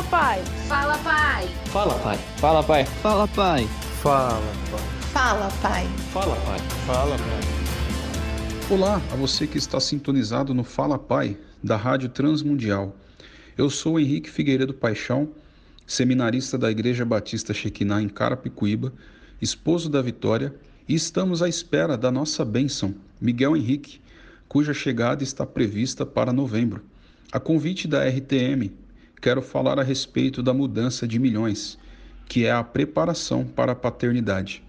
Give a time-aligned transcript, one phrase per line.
[0.00, 0.44] Fala, pai.
[0.66, 1.48] Fala, pai.
[1.66, 2.18] Fala, pai.
[2.38, 2.84] Fala, pai.
[2.86, 3.66] Fala, pai.
[4.00, 4.86] Fala, pai.
[5.12, 5.86] Fala, pai.
[6.10, 6.58] Fala, pai.
[6.86, 7.40] Fala, pai.
[8.70, 12.96] Olá a você que está sintonizado no Fala Pai, da Rádio Transmundial.
[13.58, 15.28] Eu sou Henrique Figueiredo Paixão,
[15.86, 18.94] seminarista da Igreja Batista Shekinah em Carapicuíba,
[19.42, 20.54] esposo da Vitória,
[20.88, 24.00] e estamos à espera da nossa bênção, Miguel Henrique,
[24.48, 26.82] cuja chegada está prevista para novembro.
[27.30, 28.72] A convite da RTM,
[29.20, 31.78] quero falar a respeito da mudança de milhões,
[32.26, 34.62] que é a preparação para a paternidade.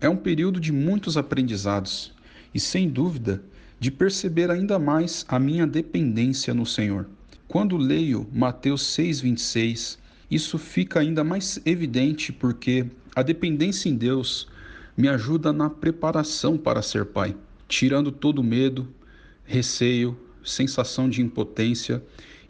[0.00, 2.12] É um período de muitos aprendizados
[2.52, 3.42] e, sem dúvida,
[3.78, 7.08] de perceber ainda mais a minha dependência no Senhor.
[7.46, 9.98] Quando leio Mateus 6,26,
[10.30, 14.48] isso fica ainda mais evidente porque a dependência em Deus
[14.96, 17.36] me ajuda na preparação para ser pai,
[17.68, 18.88] tirando todo medo,
[19.44, 22.02] receio, sensação de impotência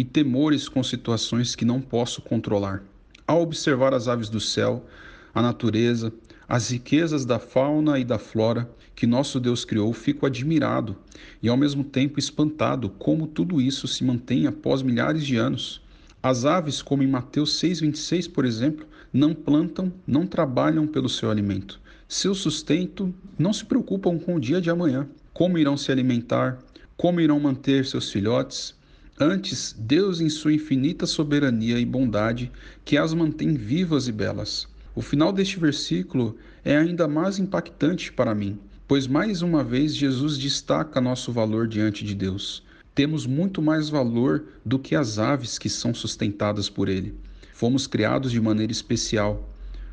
[0.00, 2.82] e temores com situações que não posso controlar.
[3.26, 4.86] Ao observar as aves do céu,
[5.34, 6.10] a natureza,
[6.48, 8.66] as riquezas da fauna e da flora
[8.96, 10.96] que nosso Deus criou, fico admirado
[11.42, 15.82] e ao mesmo tempo espantado como tudo isso se mantém após milhares de anos.
[16.22, 21.78] As aves, como em Mateus 6:26, por exemplo, não plantam, não trabalham pelo seu alimento.
[22.08, 25.06] Seu sustento não se preocupam com o dia de amanhã.
[25.34, 26.58] Como irão se alimentar?
[26.96, 28.79] Como irão manter seus filhotes?
[29.22, 32.50] Antes, Deus, em sua infinita soberania e bondade,
[32.86, 34.66] que as mantém vivas e belas.
[34.94, 40.38] O final deste versículo é ainda mais impactante para mim, pois mais uma vez Jesus
[40.38, 42.62] destaca nosso valor diante de Deus.
[42.94, 47.14] Temos muito mais valor do que as aves que são sustentadas por Ele.
[47.52, 49.46] Fomos criados de maneira especial.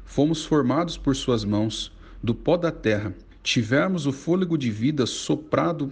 [0.06, 1.92] Fomos formados por Suas mãos,
[2.24, 3.14] do pó da terra.
[3.44, 5.92] Tivemos o fôlego de vida soprado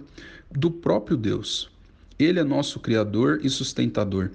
[0.50, 1.75] do próprio Deus.
[2.18, 4.30] Ele é nosso Criador e sustentador.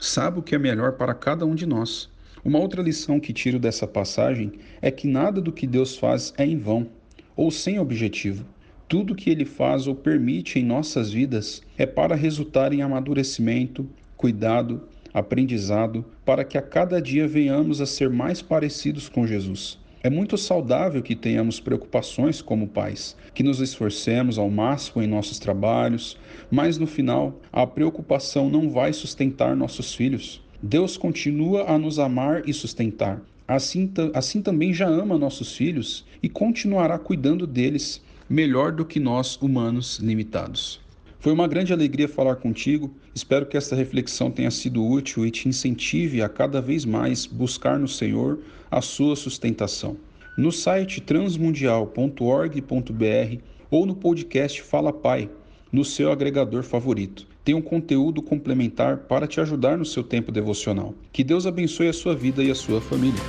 [0.00, 2.08] Sabe o que é melhor para cada um de nós.
[2.42, 6.46] Uma outra lição que tiro dessa passagem é que nada do que Deus faz é
[6.46, 6.88] em vão
[7.36, 8.46] ou sem objetivo.
[8.88, 13.86] Tudo que ele faz ou permite em nossas vidas é para resultar em amadurecimento,
[14.16, 19.78] cuidado, aprendizado, para que a cada dia venhamos a ser mais parecidos com Jesus.
[20.06, 25.40] É muito saudável que tenhamos preocupações como pais, que nos esforcemos ao máximo em nossos
[25.40, 26.16] trabalhos,
[26.48, 30.40] mas no final a preocupação não vai sustentar nossos filhos.
[30.62, 33.20] Deus continua a nos amar e sustentar.
[33.48, 38.00] Assim, assim também já ama nossos filhos e continuará cuidando deles
[38.30, 40.85] melhor do que nós, humanos limitados.
[41.18, 42.94] Foi uma grande alegria falar contigo.
[43.14, 47.78] Espero que esta reflexão tenha sido útil e te incentive a cada vez mais buscar
[47.78, 48.38] no Senhor
[48.70, 49.96] a sua sustentação.
[50.36, 55.30] No site transmundial.org.br ou no podcast Fala Pai,
[55.72, 60.92] no seu agregador favorito tem um conteúdo complementar para te ajudar no seu tempo devocional.
[61.12, 63.22] Que Deus abençoe a sua vida e a sua família.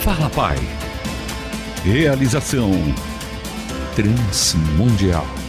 [0.00, 0.56] Fala Pai.
[1.82, 2.70] Realização
[3.94, 5.43] Transmundial.